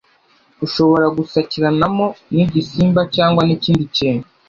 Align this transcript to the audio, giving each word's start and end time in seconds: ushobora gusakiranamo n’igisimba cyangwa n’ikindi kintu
ushobora 0.65 1.05
gusakiranamo 1.17 2.05
n’igisimba 2.33 3.01
cyangwa 3.15 3.41
n’ikindi 3.45 3.83
kintu 3.95 4.25